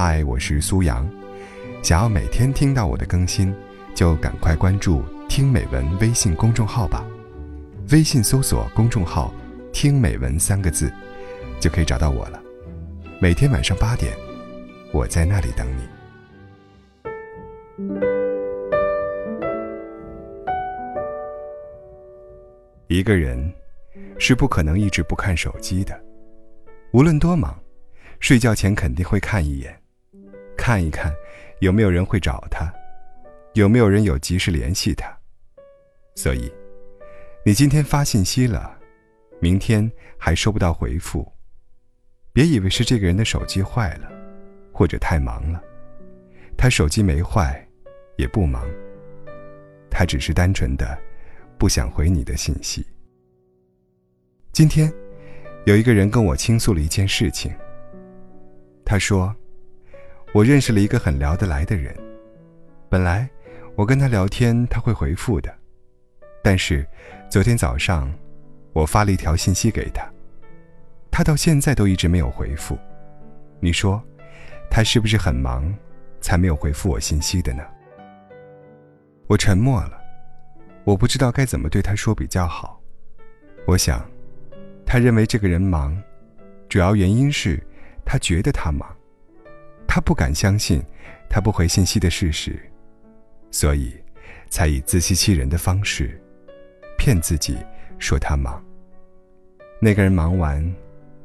[0.00, 1.10] 嗨，我是苏阳。
[1.82, 3.52] 想要每天听到我的更新，
[3.96, 7.04] 就赶快关注“听美文”微信公众号吧。
[7.90, 9.34] 微信搜索公众号
[9.74, 10.88] “听美文”三个字，
[11.58, 12.40] 就可以找到我了。
[13.20, 14.16] 每天晚上八点，
[14.92, 15.82] 我在那里等你。
[22.86, 23.52] 一个人
[24.16, 26.00] 是不可能一直不看手机的，
[26.92, 27.52] 无论多忙，
[28.20, 29.76] 睡觉前肯定会看一眼，
[30.68, 31.10] 看一看
[31.60, 32.70] 有没有人会找他，
[33.54, 35.10] 有没有人有及时联系他。
[36.14, 36.52] 所以，
[37.42, 38.78] 你今天发信息了，
[39.40, 41.26] 明天还收不到回复，
[42.34, 44.12] 别以为是这个人的手机坏了，
[44.70, 45.58] 或者太忙了，
[46.54, 47.66] 他手机没坏，
[48.18, 48.62] 也不忙，
[49.90, 50.98] 他只是单纯的。
[51.56, 52.86] 不想回你的信息。
[54.52, 54.92] 今天，
[55.64, 57.50] 有一个人跟我倾诉了一件事情。
[58.84, 59.34] 他说
[60.32, 61.94] ：“我认识了一个很聊得来的人，
[62.88, 63.28] 本来
[63.74, 65.52] 我跟他聊天他会回复的，
[66.42, 66.86] 但是
[67.30, 68.12] 昨天早上
[68.72, 70.06] 我发了一条信息给他，
[71.10, 72.78] 他到现在都一直没有回复。
[73.58, 74.02] 你说，
[74.70, 75.74] 他是不是很忙，
[76.20, 77.62] 才没有回复我信息的呢？”
[79.26, 79.98] 我沉默了。
[80.84, 82.80] 我不知道该怎么对他说比较好。
[83.66, 84.08] 我想，
[84.86, 86.00] 他认为这个人忙，
[86.68, 87.62] 主要原因是
[88.06, 88.88] 他觉得他忙，
[89.88, 90.80] 他不敢相信
[91.28, 92.56] 他不回信息的事实，
[93.50, 93.92] 所以
[94.48, 96.20] 才以自欺欺人的方式
[96.96, 97.56] 骗自己
[97.98, 98.64] 说他忙。
[99.80, 100.64] 那个人忙完，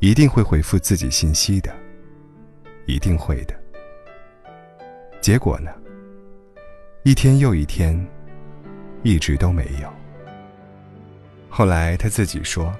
[0.00, 1.72] 一定会回复自己信息的，
[2.86, 3.54] 一定会的。
[5.20, 5.70] 结果呢？
[7.04, 8.04] 一天又一天。
[9.02, 9.92] 一直都没有。
[11.48, 12.74] 后来他自己说，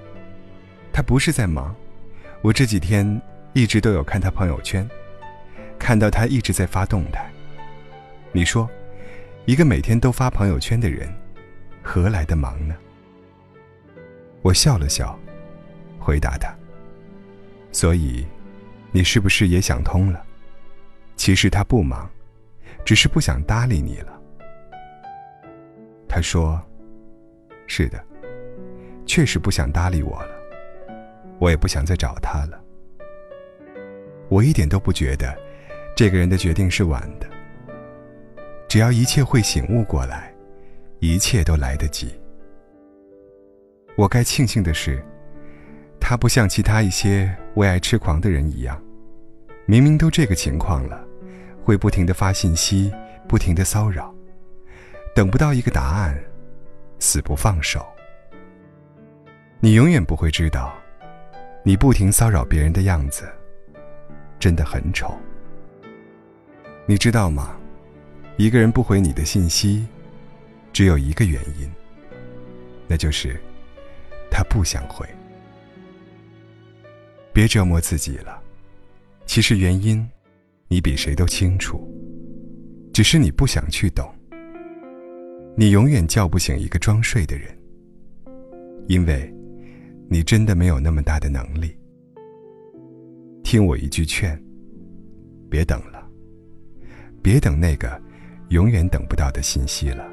[0.93, 1.73] 他不是在忙，
[2.43, 4.89] 我这几天一直都有看他朋友圈，
[5.87, 7.31] 看到他一直在发动态。
[8.33, 8.69] 你说，
[9.45, 11.09] 一个每天都发朋友圈的人，
[11.81, 12.75] 何来的忙呢？
[14.43, 15.17] 我笑了笑，
[15.97, 16.53] 回答他。
[17.71, 18.27] 所以，
[18.91, 20.21] 你是不是也想通了？
[21.15, 22.11] 其实他不忙，
[22.85, 24.21] 只是不想搭理你了。
[26.09, 26.61] 他说
[27.69, 28.05] ：“是的，
[29.07, 30.31] 确实不想搭理我了，
[31.39, 32.61] 我也不想再找他了。
[34.29, 35.46] 我一点都不觉得，
[35.97, 37.27] 这个人的决定是晚的。
[38.69, 40.31] 只要一切会醒悟过来，
[40.99, 42.15] 一切都来得及。
[43.97, 45.03] 我该庆幸的是，
[45.99, 48.79] 他不像其他一些为爱痴狂的人一样，
[49.65, 51.03] 明明都这个情况了，
[51.65, 52.93] 会不停的发信息，
[53.27, 54.15] 不停的骚扰。”
[55.17, 56.15] 等不到一个答案，
[56.99, 57.83] 死不放手。
[59.61, 60.75] 你永远不会知道，
[61.65, 63.27] 你不停骚扰别人的样子，
[64.39, 65.19] 真的很丑。
[66.89, 67.57] 你知道吗？
[68.37, 69.85] 一个人不回你的信息，
[70.73, 71.69] 只有一个原因，
[72.87, 73.37] 那就是
[74.31, 75.05] 他不想回。
[77.33, 78.41] 别折磨自己了，
[79.27, 80.09] 其实原因，
[80.69, 81.87] 你比谁都清楚，
[82.93, 84.09] 只是你不想去懂。
[85.57, 87.49] 你永远叫不醒一个装睡的人，
[88.87, 89.35] 因为，
[90.09, 91.77] 你真的没有那么大的能力。
[93.43, 94.41] 听我一句劝，
[95.51, 95.96] 别等了，
[97.27, 98.01] 别等那个
[98.51, 100.07] 永远等不到的信息了。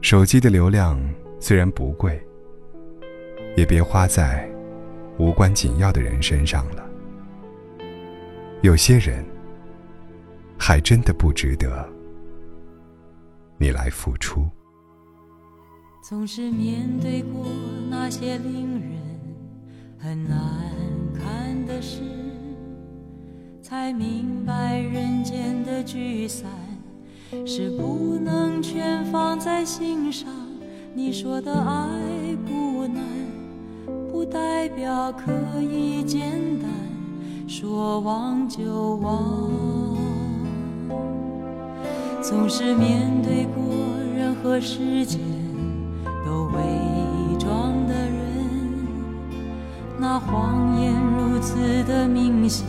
[0.00, 0.96] 手机的流量
[1.40, 2.24] 虽然不贵，
[3.56, 4.48] 也别花在
[5.18, 6.88] 无关紧要的人身上了。
[8.62, 9.24] 有些人，
[10.56, 11.84] 还真的不值得。
[13.58, 14.48] 你来付出。
[16.08, 17.44] 总是面对过
[17.90, 18.92] 那些令人
[19.98, 20.38] 很难
[21.12, 21.98] 看的事，
[23.66, 26.50] 才明白人间的聚散
[27.46, 30.28] 是不能全放在心上。
[30.94, 33.02] 你说的爱不难，
[34.12, 35.32] 不代表可
[35.62, 36.30] 以简
[36.60, 36.68] 单
[37.48, 39.48] 说忘就忘。
[42.20, 43.64] 总是面对过
[44.14, 45.18] 任何时间
[46.22, 48.46] 都伪装的人，
[49.98, 52.66] 那谎言如此的明显，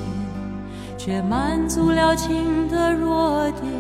[1.06, 3.72] 却满足了情的弱点，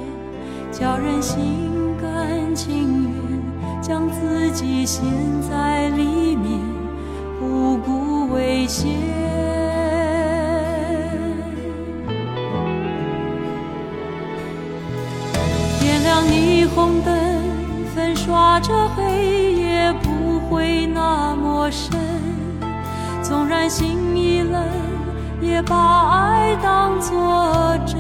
[0.71, 5.03] 叫人心甘情愿将自己陷
[5.41, 6.59] 在里面，
[7.39, 8.91] 不顾危险。
[15.79, 17.15] 点亮霓虹灯
[17.95, 21.99] 粉刷着黑夜，不会那么深。
[23.23, 24.61] 纵然心已冷，
[25.45, 27.95] 也把爱当作真。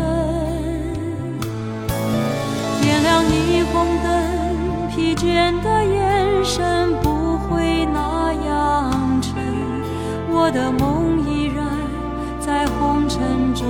[2.81, 9.35] 点亮霓虹灯，疲倦的眼神不会那样沉。
[10.27, 11.65] 我的梦依然
[12.39, 13.65] 在红尘中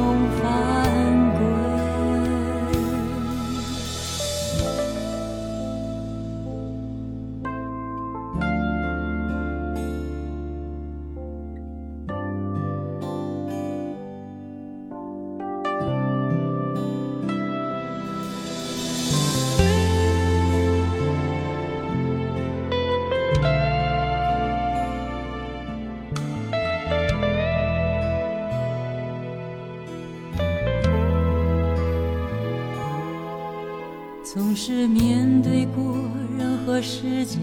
[34.35, 35.95] 总是面对过
[36.37, 37.39] 任何世界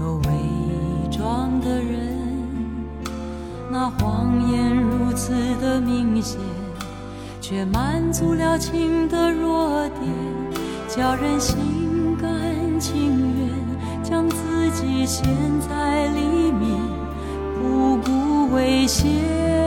[0.00, 0.30] 都伪
[1.10, 2.16] 装的人，
[3.70, 6.40] 那谎言如此的明显，
[7.38, 10.10] 却满足了情的弱点，
[10.88, 15.22] 叫人心甘情愿将自己陷
[15.60, 16.80] 在里面，
[17.60, 19.63] 不顾危险。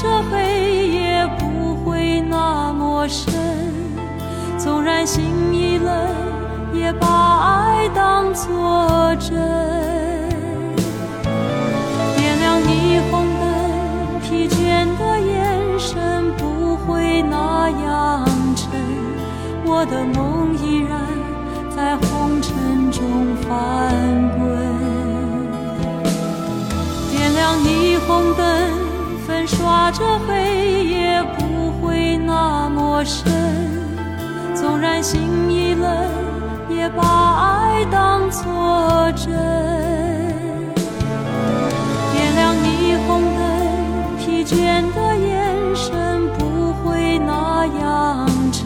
[0.00, 3.34] 粉刷着黑夜，不会那么深。
[4.58, 5.94] 纵然心已冷，
[6.72, 9.30] 也把爱当作真。
[12.16, 18.24] 点亮霓虹灯，疲倦的眼神不会那样
[18.56, 18.70] 沉。
[19.64, 20.98] 我的梦依然
[21.68, 23.48] 在红尘中翻
[24.38, 24.48] 滚。
[27.10, 28.46] 点亮霓虹灯，
[29.56, 33.32] 刷着黑夜不会那么深，
[34.54, 35.90] 纵然心一冷，
[36.68, 37.02] 也把
[37.34, 39.26] 爱当作真。
[42.12, 43.40] 点亮霓虹灯，
[44.18, 48.64] 疲倦的眼神不会那样沉，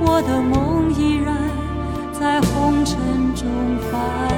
[0.00, 1.36] 我的梦依然
[2.12, 2.96] 在红尘
[3.34, 3.48] 中
[3.90, 4.29] 翻。